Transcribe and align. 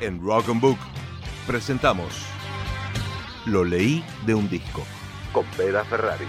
En 0.00 0.20
Rock 0.20 0.48
and 0.50 0.60
Book 0.60 0.78
presentamos 1.46 2.26
Lo 3.46 3.64
leí 3.64 4.04
de 4.26 4.34
un 4.34 4.48
disco 4.48 4.84
con 5.32 5.44
Vera 5.56 5.84
Ferrari. 5.84 6.26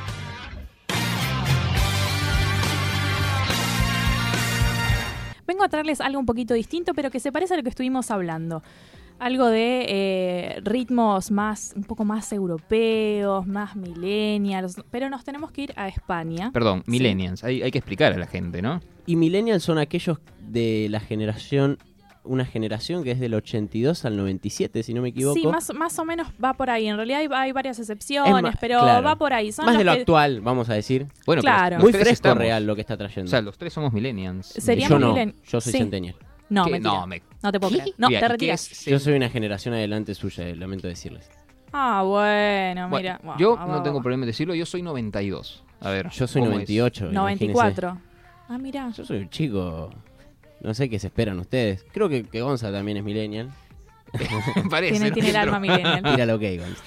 Vengo 5.47 5.63
a 5.63 5.69
traerles 5.69 6.01
algo 6.01 6.19
un 6.19 6.25
poquito 6.25 6.53
distinto, 6.53 6.93
pero 6.93 7.09
que 7.09 7.19
se 7.21 7.31
parece 7.31 7.53
a 7.53 7.57
lo 7.57 7.63
que 7.63 7.69
estuvimos 7.69 8.11
hablando. 8.11 8.61
Algo 9.17 9.47
de 9.47 9.85
eh, 9.87 10.59
ritmos 10.63 11.31
más, 11.31 11.73
un 11.75 11.83
poco 11.85 12.03
más 12.05 12.31
europeos, 12.33 13.47
más 13.47 13.75
millennials, 13.75 14.75
pero 14.91 15.09
nos 15.09 15.23
tenemos 15.23 15.51
que 15.51 15.63
ir 15.63 15.73
a 15.77 15.87
España. 15.87 16.51
Perdón, 16.51 16.83
Sí. 16.85 16.91
millennials. 16.91 17.43
Hay, 17.43 17.63
hay 17.63 17.71
que 17.71 17.79
explicar 17.79 18.13
a 18.13 18.17
la 18.17 18.27
gente, 18.27 18.61
¿no? 18.61 18.81
Y 19.07 19.15
millennials 19.15 19.63
son 19.63 19.77
aquellos 19.79 20.19
de 20.39 20.87
la 20.91 20.99
generación, 20.99 21.77
una 22.27 22.45
generación 22.45 23.03
que 23.03 23.11
es 23.11 23.19
del 23.19 23.33
82 23.33 24.05
al 24.05 24.17
97, 24.17 24.83
si 24.83 24.93
no 24.93 25.01
me 25.01 25.09
equivoco. 25.09 25.35
Sí, 25.39 25.47
más, 25.47 25.73
más 25.73 25.97
o 25.99 26.05
menos 26.05 26.27
va 26.43 26.53
por 26.53 26.69
ahí. 26.69 26.87
En 26.87 26.95
realidad 26.97 27.19
hay, 27.21 27.27
hay 27.31 27.51
varias 27.51 27.79
excepciones, 27.79 28.35
Es 28.35 28.41
más- 28.43 28.55
pero 28.61 28.79
claro. 28.81 29.03
va 29.05 29.15
por 29.15 29.33
ahí. 29.33 29.51
Son 29.51 29.65
Más 29.65 29.73
los 29.75 29.79
de 29.79 29.85
lo 29.85 29.93
que- 29.93 29.99
actual, 30.01 30.41
vamos 30.41 30.69
a 30.69 30.73
decir. 30.73 31.07
Bueno, 31.25 31.41
Claro. 31.41 31.79
Muy 31.79 31.91
fresco 31.91 32.09
estamos. 32.11 32.37
real 32.39 32.65
lo 32.67 32.75
que 32.75 32.81
está 32.81 32.95
trayendo. 32.97 33.27
O 33.27 33.31
sea, 33.31 33.41
los 33.41 33.57
tres 33.57 33.73
somos 33.73 33.91
millennials. 33.93 34.47
Seríamos 34.47 34.99
yo 34.99 34.99
no, 34.99 35.15
yo 35.45 35.61
soy 35.61 35.71
sí. 35.71 35.77
centennial. 35.79 36.15
No. 36.49 36.65
No, 36.79 37.05
me- 37.07 37.21
No 37.43 37.51
te 37.51 37.59
puedo 37.59 37.73
creer. 37.73 37.93
No, 37.97 38.07
te 38.07 38.15
¿y 38.15 38.19
qué 38.19 38.27
retiras. 38.27 38.85
Yo 38.85 38.99
soy 38.99 39.13
una 39.15 39.29
generación 39.29 39.73
adelante 39.73 40.15
suya, 40.15 40.47
eh, 40.47 40.55
lamento 40.55 40.87
decirles. 40.87 41.29
Ah, 41.73 42.01
bueno, 42.05 42.87
Bueno, 42.87 43.19
mira. 43.21 43.37
yo 43.37 43.57
Wow, 43.57 43.67
no 43.67 43.73
wow, 43.73 43.83
tengo 43.83 43.93
wow. 43.95 44.01
problema 44.03 44.23
en 44.23 44.27
decirlo, 44.27 44.55
yo 44.55 44.65
soy 44.65 44.81
92. 44.81 45.63
A 45.81 45.89
ver. 45.89 46.09
Yo 46.09 46.25
soy 46.25 46.41
¿cómo 46.41 46.51
es? 46.51 46.55
98. 46.59 47.11
imagínese. 47.11 47.45
94. 47.53 48.01
Ah, 48.49 48.57
mira. 48.57 48.89
Yo 48.95 49.03
soy 49.03 49.17
un 49.17 49.29
chico. 49.29 49.89
No 50.61 50.73
sé 50.73 50.89
qué 50.89 50.99
se 50.99 51.07
esperan 51.07 51.39
ustedes. 51.39 51.85
Creo 51.91 52.09
que, 52.09 52.23
que 52.23 52.41
Gonza 52.41 52.71
también 52.71 52.97
es 52.97 53.03
millennial. 53.03 53.51
Parece. 54.69 54.93
Tiene, 54.93 55.09
¿no? 55.09 55.13
tiene 55.13 55.29
el 55.29 55.35
alma 55.35 55.59
millennial. 55.59 56.03
Tíralo 56.03 56.39
que 56.39 56.57
Gonza. 56.57 56.83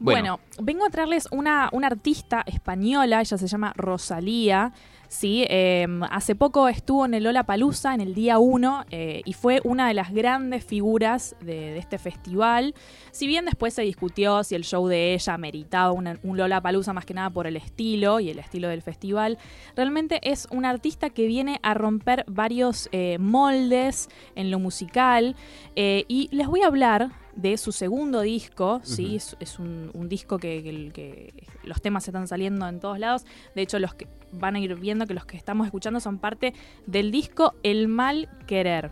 Bueno, 0.00 0.40
vengo 0.60 0.86
a 0.86 0.90
traerles 0.90 1.28
una, 1.30 1.68
una 1.72 1.88
artista 1.88 2.42
española, 2.46 3.20
ella 3.20 3.36
se 3.36 3.46
llama 3.46 3.72
Rosalía. 3.76 4.72
Sí, 5.08 5.44
eh, 5.50 5.88
hace 6.10 6.36
poco 6.36 6.68
estuvo 6.68 7.04
en 7.04 7.14
el 7.14 7.24
Lola 7.24 7.42
Palusa 7.42 7.94
en 7.94 8.00
el 8.00 8.14
día 8.14 8.38
1 8.38 8.86
y 9.24 9.32
fue 9.32 9.60
una 9.64 9.88
de 9.88 9.94
las 9.94 10.12
grandes 10.12 10.64
figuras 10.64 11.34
de, 11.40 11.76
este 11.78 11.98
festival. 11.98 12.76
Si 13.10 13.26
bien 13.26 13.44
después 13.44 13.74
se 13.74 13.82
discutió 13.82 14.44
si 14.44 14.54
el 14.54 14.62
show 14.62 14.86
de 14.86 15.14
ella 15.14 15.36
meritaba 15.36 15.90
un 15.90 16.36
Lola 16.36 16.60
Palusa 16.60 16.92
más 16.92 17.04
que 17.04 17.14
nada 17.14 17.28
por 17.28 17.48
el 17.48 17.56
estilo 17.56 18.20
y 18.20 18.30
el 18.30 18.38
estilo 18.38 18.68
del 18.68 18.82
festival, 18.82 19.36
realmente 19.74 20.20
es 20.22 20.46
una 20.52 20.70
artista 20.70 21.10
que 21.10 21.26
viene 21.26 21.58
a 21.64 21.74
romper 21.74 22.24
varios 22.28 22.88
eh, 22.92 23.18
moldes 23.18 24.08
en 24.36 24.52
lo 24.52 24.60
musical. 24.60 25.34
eh, 25.74 26.04
y 26.06 26.28
les 26.30 26.46
voy 26.46 26.62
a 26.62 26.68
hablar 26.68 27.10
de 27.36 27.56
su 27.56 27.72
segundo 27.72 28.20
disco, 28.22 28.80
¿sí? 28.84 29.16
Es, 29.16 29.36
es 29.40 29.58
un, 29.58 29.90
un 29.94 30.08
disco 30.08 30.38
que, 30.38 30.62
que- 30.62 30.90
que 30.92 31.34
los 31.64 31.80
temas 31.80 32.06
están 32.06 32.26
saliendo 32.28 32.66
en 32.68 32.80
todos 32.80 32.98
lados. 32.98 33.24
De 33.54 33.62
hecho, 33.62 33.78
los 33.78 33.94
que 33.94 34.06
van 34.32 34.56
a 34.56 34.60
ir 34.60 34.74
viendo 34.76 35.06
que 35.06 35.14
los 35.14 35.24
que 35.26 35.36
estamos 35.36 35.66
escuchando 35.66 36.00
son 36.00 36.18
parte 36.18 36.54
del 36.86 37.10
disco 37.10 37.54
El 37.62 37.88
Mal 37.88 38.28
Querer, 38.46 38.90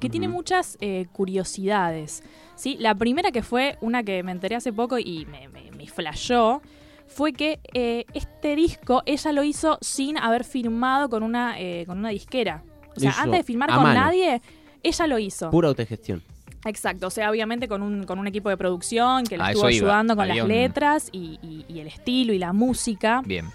que 0.00 0.08
tiene 0.10 0.28
muchas 0.28 0.76
eh, 0.80 1.06
curiosidades. 1.12 2.22
¿sí? 2.56 2.76
La 2.78 2.94
primera 2.94 3.30
que 3.32 3.42
fue 3.42 3.78
una 3.80 4.02
que 4.02 4.22
me 4.22 4.32
enteré 4.32 4.56
hace 4.56 4.72
poco 4.72 4.98
y 4.98 5.26
me, 5.26 5.48
me, 5.48 5.70
me 5.72 5.86
flashó 5.86 6.60
fue 7.06 7.32
que 7.32 7.58
eh, 7.72 8.04
este 8.14 8.54
disco 8.54 9.02
ella 9.06 9.32
lo 9.32 9.42
hizo 9.42 9.78
sin 9.80 10.18
haber 10.18 10.44
firmado 10.44 11.08
con 11.08 11.22
una, 11.22 11.58
eh, 11.58 11.84
con 11.86 11.98
una 11.98 12.10
disquera. 12.10 12.62
O 12.96 13.00
sea, 13.00 13.12
antes 13.18 13.38
de 13.38 13.42
firmar 13.44 13.70
con 13.70 13.82
mano. 13.82 14.00
nadie, 14.00 14.42
ella 14.82 15.06
lo 15.06 15.18
hizo. 15.18 15.50
Pura 15.50 15.68
autogestión. 15.68 16.22
Exacto, 16.64 17.06
o 17.06 17.10
sea, 17.10 17.30
obviamente 17.30 17.68
con 17.68 17.82
un, 17.82 18.04
con 18.04 18.18
un 18.18 18.26
equipo 18.26 18.48
de 18.48 18.56
producción 18.56 19.24
que 19.24 19.38
le 19.38 19.44
estuvo 19.44 19.62
iba. 19.62 19.68
ayudando 19.68 20.16
con 20.16 20.22
Había 20.24 20.34
las 20.36 20.42
un- 20.44 20.48
letras 20.48 21.08
y, 21.12 21.38
y- 21.42 21.64
y 21.68 21.80
el 21.80 21.86
estilo 21.86 22.32
y 22.32 22.38
la 22.38 22.52
música. 22.52 23.22
Bien. 23.24 23.46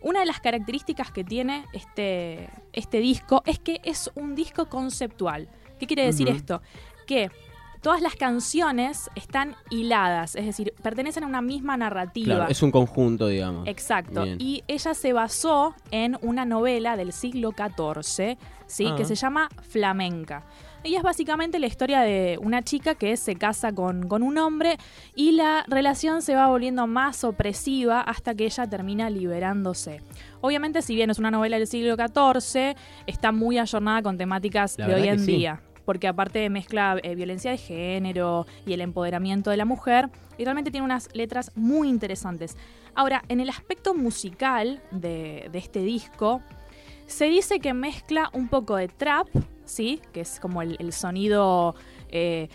Una 0.00 0.20
de 0.20 0.26
las 0.26 0.40
características 0.40 1.10
que 1.12 1.22
tiene 1.24 1.64
este, 1.72 2.48
este 2.72 2.98
disco 2.98 3.42
es 3.46 3.58
que 3.58 3.80
es 3.84 4.10
un 4.14 4.34
disco 4.34 4.66
conceptual. 4.68 5.48
¿Qué 5.78 5.86
quiere 5.86 6.04
decir 6.06 6.28
esto? 6.28 6.60
Que 7.06 7.30
todas 7.82 8.00
las 8.00 8.14
canciones 8.14 9.10
están 9.16 9.56
hiladas, 9.68 10.36
es 10.36 10.46
decir, 10.46 10.72
pertenecen 10.82 11.24
a 11.24 11.26
una 11.26 11.42
misma 11.42 11.76
narrativa. 11.76 12.36
Claro, 12.36 12.50
es 12.50 12.62
un 12.62 12.70
conjunto, 12.70 13.26
digamos. 13.26 13.66
Exacto. 13.68 14.22
Bien. 14.22 14.38
Y 14.40 14.62
ella 14.68 14.94
se 14.94 15.12
basó 15.12 15.74
en 15.90 16.16
una 16.22 16.44
novela 16.44 16.96
del 16.96 17.12
siglo 17.12 17.50
XIV, 17.52 18.38
¿sí? 18.66 18.86
Ah. 18.86 18.94
que 18.96 19.04
se 19.04 19.16
llama 19.16 19.48
Flamenca. 19.68 20.44
Y 20.84 20.96
es 20.96 21.02
básicamente 21.02 21.58
la 21.60 21.66
historia 21.66 22.00
de 22.00 22.38
una 22.40 22.62
chica 22.62 22.96
que 22.96 23.16
se 23.16 23.36
casa 23.36 23.72
con, 23.72 24.08
con 24.08 24.22
un 24.24 24.36
hombre 24.38 24.78
y 25.14 25.32
la 25.32 25.64
relación 25.68 26.22
se 26.22 26.34
va 26.34 26.48
volviendo 26.48 26.88
más 26.88 27.22
opresiva 27.22 28.00
hasta 28.00 28.34
que 28.34 28.46
ella 28.46 28.66
termina 28.66 29.08
liberándose. 29.08 30.00
Obviamente, 30.40 30.82
si 30.82 30.96
bien 30.96 31.10
es 31.10 31.20
una 31.20 31.30
novela 31.30 31.58
del 31.58 31.68
siglo 31.68 31.94
XIV, 31.94 32.74
está 33.06 33.30
muy 33.30 33.58
ayornada 33.58 34.02
con 34.02 34.18
temáticas 34.18 34.76
La 34.76 34.88
de 34.88 34.94
hoy 34.94 35.08
en 35.08 35.20
sí. 35.20 35.36
día. 35.36 35.60
Porque 35.84 36.08
aparte 36.08 36.48
mezcla 36.50 36.96
eh, 37.02 37.14
violencia 37.14 37.50
de 37.50 37.58
género 37.58 38.46
y 38.66 38.72
el 38.72 38.80
empoderamiento 38.80 39.50
de 39.50 39.56
la 39.56 39.64
mujer, 39.64 40.10
y 40.38 40.44
realmente 40.44 40.70
tiene 40.70 40.84
unas 40.84 41.08
letras 41.14 41.52
muy 41.54 41.88
interesantes. 41.88 42.56
Ahora, 42.94 43.22
en 43.28 43.40
el 43.40 43.48
aspecto 43.48 43.94
musical 43.94 44.82
de, 44.90 45.50
este 45.52 45.80
disco, 45.82 46.42
se 47.06 47.26
dice 47.26 47.58
que 47.58 47.74
mezcla 47.74 48.30
un 48.32 48.48
poco 48.48 48.76
de 48.76 48.88
trap, 48.88 49.28
¿sí? 49.64 50.00
Que 50.12 50.20
es 50.20 50.40
como 50.40 50.62
el, 50.62 50.76
el 50.78 50.92
sonido 50.92 51.74
eh, 52.10 52.48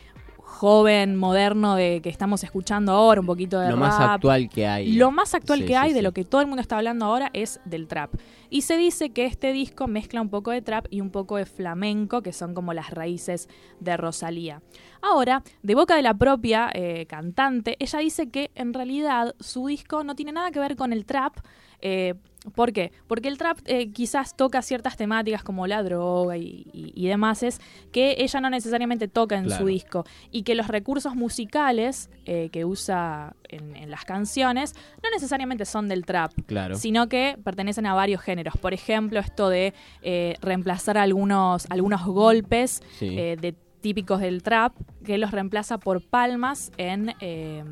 joven, 0.48 1.18
moderno 1.18 1.76
de 1.76 2.02
que 2.02 2.10
estamos 2.10 2.44
escuchando 2.44 2.94
ahora, 2.94 3.20
un 3.20 3.28
poquito 3.28 3.60
de 3.60 3.70
Lo 3.70 3.78
más 3.78 4.00
actual 4.00 4.50
que 4.50 4.66
hay. 4.66 4.94
Lo 4.94 5.12
más 5.12 5.36
actual 5.36 5.60
Sí, 5.60 5.66
que 5.66 5.74
sí, 5.74 5.76
hay, 5.76 5.94
de 5.94 6.02
lo 6.02 6.14
que 6.14 6.24
todo 6.24 6.40
el 6.42 6.48
mundo 6.48 6.62
está 6.62 6.78
hablando 6.78 7.06
ahora, 7.06 7.30
es 7.34 7.60
del 7.66 7.88
trap. 7.88 8.16
Y 8.50 8.62
se 8.62 8.78
dice 8.78 9.12
que 9.12 9.26
este 9.26 9.52
disco 9.52 9.88
mezcla 9.88 10.22
un 10.22 10.30
poco 10.30 10.52
de 10.52 10.62
trap 10.62 10.88
y 10.90 11.02
un 11.02 11.12
poco 11.12 11.36
de 11.36 11.46
flamenco, 11.46 12.22
que 12.22 12.32
son 12.32 12.54
como 12.54 12.74
las 12.74 12.92
raíces 12.92 13.50
de 13.82 13.98
Rosalía. 13.98 14.62
Ahora, 15.02 15.44
de 15.62 15.76
boca 15.76 15.96
de 15.96 16.02
la 16.02 16.14
propia 16.14 16.70
eh, 16.74 17.06
cantante, 17.08 17.76
ella 17.80 18.00
dice 18.00 18.30
que 18.30 18.50
en 18.56 18.74
realidad 18.74 19.36
su 19.40 19.68
disco 19.68 20.04
no 20.06 20.16
tiene 20.16 20.32
nada 20.32 20.50
que 20.52 20.60
ver 20.60 20.78
con 20.78 20.94
el 20.94 21.06
trap. 21.06 21.38
Eh, 21.82 22.14
¿Por 22.56 22.72
qué? 22.72 22.94
Porque 23.08 23.28
el 23.28 23.38
trap 23.38 23.58
eh, 23.66 23.92
quizás 23.92 24.38
toca 24.38 24.62
ciertas 24.62 24.96
temáticas 24.96 25.44
como 25.44 25.68
la 25.68 25.84
droga 25.84 26.38
y, 26.38 26.66
y- 26.72 26.94
y 26.96 27.08
demás, 27.08 27.44
es 27.44 27.60
que 27.92 28.16
ella 28.20 28.40
no 28.40 28.50
necesariamente 28.50 29.10
toca 29.10 29.36
en 29.38 29.46
Claro. 29.46 29.62
su 29.64 29.68
disco 29.68 30.06
y 30.32 30.44
que 30.44 30.56
los 30.56 30.68
recursos 30.70 31.14
musicales 31.14 32.10
eh, 32.26 32.48
que 32.54 32.64
usa 32.64 33.36
en, 33.50 33.76
en 33.76 33.92
las 33.92 34.06
canciones 34.06 34.76
no 35.04 35.10
necesariamente 35.10 35.66
son 35.66 35.90
del 35.90 36.06
trap, 36.06 36.32
Claro. 36.46 36.76
sino 36.78 37.10
que 37.10 37.38
pertenecen 37.44 37.86
a 37.86 37.94
varios 37.94 38.22
géneros. 38.22 38.54
Por 38.62 38.74
ejemplo, 38.74 39.20
esto 39.20 39.50
de 39.50 39.74
eh, 40.02 40.36
reemplazar 40.40 40.98
algunos, 40.98 41.66
algunos 41.70 42.06
golpes 42.06 42.82
Sí. 42.98 43.08
eh, 43.20 43.36
de 43.42 43.56
típicos 43.88 44.20
del 44.20 44.44
trap 44.44 44.74
que 45.06 45.18
los 45.18 45.32
reemplaza 45.32 45.78
por 45.78 46.02
palmas 46.02 46.74
en 46.78 47.14
eh, 47.22 47.64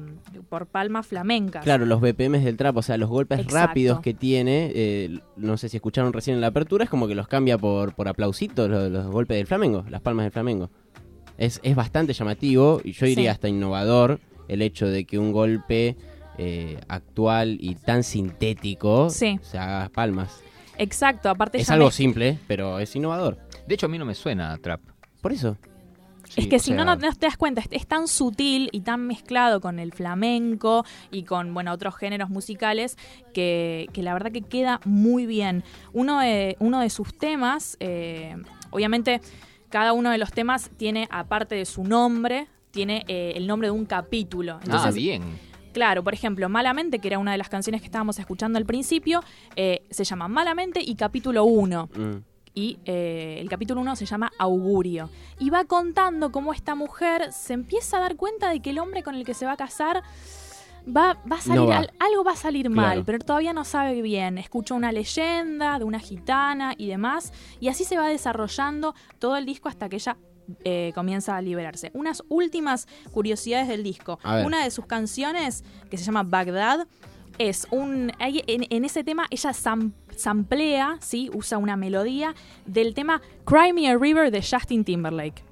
por 0.48 0.66
palmas 0.66 1.06
flamencas. 1.06 1.62
Claro, 1.66 1.86
los 1.86 2.00
BPMs 2.00 2.46
del 2.46 2.56
trap, 2.56 2.78
o 2.78 2.82
sea, 2.82 2.96
los 2.96 3.10
golpes 3.10 3.40
Exacto. 3.40 3.68
rápidos 3.68 4.00
que 4.00 4.14
tiene, 4.14 4.72
eh, 4.74 5.20
no 5.36 5.58
sé 5.58 5.68
si 5.68 5.76
escucharon 5.76 6.14
recién 6.14 6.36
en 6.36 6.40
la 6.42 6.48
apertura, 6.48 6.86
es 6.86 6.90
como 6.90 7.10
que 7.10 7.16
los 7.16 7.28
cambia 7.28 7.58
por, 7.58 7.94
por 7.96 8.08
aplausitos, 8.08 8.70
los, 8.70 8.90
los 8.90 9.08
golpes 9.08 9.36
del 9.36 9.46
flamengo, 9.46 9.84
las 9.90 10.00
palmas 10.00 10.24
del 10.24 10.32
flamengo. 10.32 10.70
Es, 11.38 11.60
es 11.64 11.76
bastante 11.76 12.14
llamativo 12.14 12.80
y 12.82 12.94
yo 12.94 13.08
diría 13.08 13.32
Sí. 13.32 13.36
hasta 13.36 13.50
innovador 13.50 14.22
el 14.48 14.62
hecho 14.62 14.88
de 14.88 15.04
que 15.04 15.20
un 15.20 15.34
golpe 15.34 15.98
eh, 16.38 16.80
actual 16.88 17.58
y 17.60 17.76
tan 17.76 18.04
sintético 18.06 19.10
Sí. 19.10 19.38
se 19.42 19.58
haga 19.58 19.90
palmas. 19.90 20.42
Exacto, 20.78 21.28
aparte 21.30 21.58
Es 21.58 21.70
algo 21.70 21.88
me- 21.88 21.92
simple, 21.92 22.40
pero 22.48 22.80
es 22.80 22.96
innovador. 22.96 23.38
De 23.68 23.76
hecho, 23.76 23.88
a 23.88 23.90
mí 23.90 23.98
no 23.98 24.06
me 24.06 24.16
suena 24.16 24.54
a 24.54 24.58
trap. 24.60 24.80
Por 25.22 25.34
eso. 25.34 25.58
Sí, 26.28 26.42
es 26.42 26.48
que 26.48 26.60
si 26.60 26.72
no, 26.72 26.84
sea, 26.84 26.96
no 26.96 26.96
no 26.96 27.14
te 27.14 27.26
das 27.26 27.38
cuenta, 27.38 27.62
es, 27.62 27.68
es 27.72 27.88
tan 27.88 28.08
sutil 28.08 28.70
y 28.72 28.82
tan 28.82 29.06
mezclado 29.08 29.62
con 29.62 29.80
el 29.80 29.94
flamenco 29.94 30.86
y 31.12 31.24
con 31.24 31.54
bueno 31.54 31.72
otros 31.72 31.96
géneros 31.96 32.30
musicales 32.30 32.98
que, 33.34 33.88
que 33.94 34.02
la 34.04 34.14
verdad 34.14 34.32
que 34.32 34.42
queda 34.42 34.80
muy 34.86 35.26
bien. 35.26 35.64
Uno 35.94 36.20
de, 36.20 36.56
uno 36.60 36.80
de 36.82 36.90
sus 36.90 37.18
temas, 37.18 37.78
eh, 37.80 38.36
obviamente 38.72 39.22
cada 39.70 39.94
uno 39.94 40.10
de 40.12 40.18
los 40.18 40.32
temas 40.32 40.70
tiene, 40.78 41.08
aparte 41.12 41.56
de 41.56 41.66
su 41.66 41.84
nombre, 41.84 42.48
tiene 42.72 43.04
eh, 43.08 43.34
el 43.36 43.48
nombre 43.48 43.68
de 43.68 43.72
un 43.72 43.86
capítulo. 43.86 44.54
ah, 44.56 44.62
Entonces, 44.64 44.96
bien. 44.96 45.24
Claro, 45.74 46.04
por 46.06 46.14
ejemplo, 46.14 46.48
Malamente, 46.48 47.00
que 47.00 47.10
era 47.10 47.20
una 47.20 47.34
de 47.34 47.38
las 47.38 47.50
canciones 47.50 47.82
que 47.82 47.86
estábamos 47.88 48.18
escuchando 48.18 48.58
al 48.58 48.66
principio, 48.66 49.22
eh, 49.58 49.84
se 49.90 50.06
llama 50.06 50.30
Malamente 50.30 50.80
y 50.82 50.96
capítulo 50.96 51.44
1 51.44 51.90
Mm. 51.94 52.16
Y 52.56 52.80
eh, 52.86 53.38
el 53.42 53.50
capítulo 53.50 53.82
1 53.82 53.96
se 53.98 54.06
llama 54.06 54.32
Augurio. 54.40 55.10
Y 55.40 55.50
va 55.50 55.66
contando 55.66 56.32
cómo 56.32 56.54
esta 56.54 56.74
mujer 56.74 57.32
se 57.34 57.54
empieza 57.54 57.98
a 57.98 58.00
dar 58.00 58.16
cuenta 58.16 58.50
de 58.50 58.62
que 58.62 58.70
el 58.72 58.80
hombre 58.80 59.04
con 59.04 59.14
el 59.16 59.26
que 59.26 59.34
se 59.34 59.46
va 59.46 59.52
a 59.52 59.58
casar 59.58 60.02
va, 60.88 61.18
va 61.30 61.36
a 61.38 61.42
salir, 61.42 61.62
No 61.62 61.68
va. 61.68 61.78
al- 61.80 61.92
algo 62.00 62.24
va 62.24 62.32
a 62.32 62.36
salir 62.38 62.68
Claro. 62.72 62.76
mal, 62.88 63.04
pero 63.06 63.20
todavía 63.20 63.54
no 63.54 63.66
sabe 63.66 64.02
bien. 64.02 64.38
Escucha 64.38 64.74
una 64.74 64.92
leyenda 64.92 65.78
de 65.80 65.84
una 65.86 66.00
gitana 66.00 66.74
y 66.78 66.88
demás, 66.88 67.34
y 67.60 67.68
así 67.68 67.84
se 67.84 67.98
va 67.98 68.08
desarrollando 68.08 68.96
todo 69.20 69.36
el 69.36 69.46
disco 69.46 69.68
hasta 69.70 69.90
que 69.90 69.98
ella 69.98 70.18
eh, 70.64 70.92
comienza 70.94 71.36
a 71.36 71.42
liberarse. 71.42 71.90
Unas 71.96 72.22
últimas 72.30 72.88
curiosidades 73.12 73.68
del 73.68 73.82
disco. 73.82 74.20
Una 74.46 74.64
de 74.64 74.70
sus 74.70 74.86
canciones, 74.86 75.64
que 75.90 75.98
se 75.98 76.04
llama 76.04 76.22
Bagdad, 76.22 76.88
es 77.38 77.68
un. 77.72 78.12
En, 78.20 78.66
en 78.70 78.86
ese 78.86 79.04
tema 79.04 79.26
ella 79.30 79.52
sam- 79.52 79.92
samplea, 80.16 80.98
¿sí? 81.02 81.30
usa 81.34 81.58
una 81.58 81.76
melodía 81.78 82.34
del 82.66 82.94
tema 82.94 83.22
Cry 83.46 83.74
Me 83.74 83.90
a 83.90 83.98
River 83.98 84.32
de 84.32 84.42
Justin 84.42 84.84
Timberlake. 84.84 85.44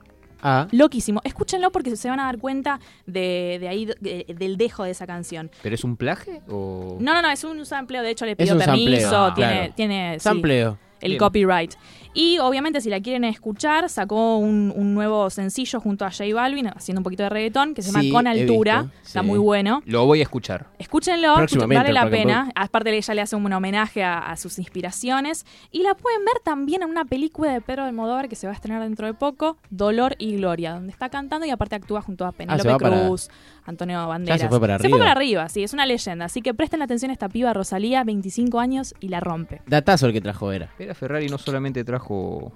Ah, 0.45 0.67
Loquísimo. 0.71 1.21
Escúchenlo 1.23 1.71
porque 1.71 1.95
se 1.95 2.09
van 2.09 2.19
a 2.19 2.25
dar 2.25 2.37
cuenta 2.37 2.79
de, 3.05 3.57
de 3.61 3.67
ahí, 3.69 3.85
de- 3.85 4.25
del 4.37 4.57
dejo 4.57 4.83
de 4.83 4.91
esa 4.91 5.07
canción. 5.07 5.49
¿Pero 5.61 5.73
es 5.75 5.85
un 5.85 5.95
plaje 5.95 6.41
o...? 6.49 6.97
No, 6.99 7.13
no, 7.13 7.21
no, 7.21 7.29
es 7.31 7.43
un 7.45 7.65
sampleo. 7.65 8.01
De 8.03 8.09
hecho, 8.09 8.25
le 8.25 8.35
pidió 8.35 8.57
permiso. 8.57 9.09
sampleo, 9.09 9.23
ah, 9.25 9.33
tiene, 9.33 9.53
claro. 9.53 9.73
tiene 9.75 10.13
sí, 10.15 10.23
sampleo. 10.23 10.77
El 11.03 11.11
Bien. 11.11 11.19
copyright. 11.19 11.73
Y 12.15 12.37
obviamente, 12.37 12.79
si 12.79 12.89
la 12.91 12.99
quieren 13.01 13.23
escuchar, 13.23 13.89
sacó 13.89 14.37
un, 14.37 14.71
un 14.75 14.93
nuevo 14.93 15.29
sencillo 15.31 15.79
junto 15.79 16.05
a 16.05 16.11
J 16.11 16.25
Balvin, 16.35 16.67
haciendo 16.67 16.99
un 16.99 17.03
poquito 17.03 17.23
de 17.23 17.29
reggaetón, 17.29 17.73
que 17.73 17.81
se 17.81 17.87
llama 17.89 18.01
Sí, 18.01 18.11
Con 18.11 18.27
he 18.27 18.29
Altura. 18.29 18.83
visto, 18.83 18.97
Está 19.03 19.21
sí. 19.21 19.25
muy 19.25 19.39
bueno. 19.39 19.81
Lo 19.85 20.05
voy 20.05 20.19
a 20.19 20.23
escuchar. 20.23 20.67
Escúchenlo, 20.77 21.35
vale 21.67 21.91
la 21.91 22.09
pena. 22.09 22.51
Aparte, 22.55 22.95
ella 22.95 23.13
le 23.15 23.21
hace 23.21 23.35
un 23.35 23.51
homenaje 23.51 24.03
a, 24.03 24.19
a 24.19 24.37
sus 24.37 24.59
inspiraciones. 24.59 25.45
Y 25.71 25.81
la 25.81 25.95
pueden 25.95 26.23
ver 26.23 26.35
también 26.43 26.83
en 26.83 26.89
una 26.89 27.03
película 27.05 27.51
de 27.51 27.61
Pedro 27.61 27.83
Almodóvar 27.83 28.29
que 28.29 28.35
se 28.35 28.45
va 28.45 28.53
a 28.53 28.55
estrenar 28.55 28.83
dentro 28.83 29.07
de 29.07 29.13
poco, 29.15 29.57
Dolor 29.71 30.15
y 30.19 30.35
Gloria, 30.37 30.73
donde 30.73 30.91
está 30.91 31.09
cantando 31.09 31.45
y 31.47 31.49
aparte 31.49 31.75
actúa 31.75 32.01
junto 32.01 32.25
a 32.25 32.31
Penélope 32.31 32.69
Ah, 32.69 32.73
va 32.73 32.77
para- 32.77 33.05
Cruz, 33.07 33.29
Antonio 33.65 34.07
Banderas. 34.07 34.39
se 34.41 34.49
fue 34.49 34.59
para 34.59 34.77
Se 34.77 34.81
fue 34.87 34.89
arriba. 34.89 34.97
para 34.99 35.11
arriba, 35.19 35.49
sí, 35.49 35.63
es 35.63 35.73
una 35.73 35.85
leyenda. 35.87 36.25
Así 36.25 36.41
que 36.43 36.53
presten 36.53 36.81
atención 36.83 37.09
a 37.09 37.13
esta 37.13 37.27
piba 37.29 37.53
Rosalía, 37.53 38.03
25 38.03 38.59
años 38.59 38.93
y 38.99 39.07
la 39.07 39.19
rompe. 39.19 39.61
Datazo 39.65 40.05
el 40.07 40.13
que 40.13 40.21
trajo 40.21 40.51
era. 40.51 40.69
Era 40.93 40.99
Ferrari 40.99 41.27
no 41.27 41.39
solamente 41.39 41.83
trajo 41.83 42.51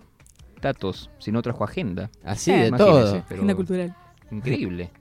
datos, 0.62 1.10
sino 1.18 1.42
trajo 1.42 1.64
agenda. 1.64 2.12
Así 2.24 2.52
Eh, 2.52 2.70
de 2.70 2.72
todo. 2.72 3.24
pero 3.28 3.40
Agenda 3.42 3.56
cultural. 3.56 3.96
Increíble. 4.30 4.92